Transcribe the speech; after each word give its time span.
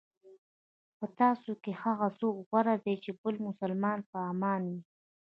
په 0.97 1.05
تاسو 1.19 1.51
کې 1.63 1.71
هغه 1.83 2.07
څوک 2.19 2.35
غوره 2.47 2.75
دی 2.85 2.95
چې 3.03 3.11
بل 3.21 3.35
مسلمان 3.47 3.99
په 4.11 4.17
امان 4.31 4.61
وي. 4.71 4.81